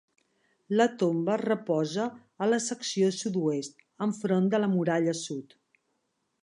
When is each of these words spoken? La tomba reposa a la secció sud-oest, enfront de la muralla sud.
La 0.79 0.87
tomba 1.01 1.35
reposa 1.41 2.07
a 2.45 2.47
la 2.53 2.61
secció 2.69 3.13
sud-oest, 3.19 3.87
enfront 4.09 4.53
de 4.55 4.63
la 4.67 4.73
muralla 4.75 5.19
sud. 5.25 5.59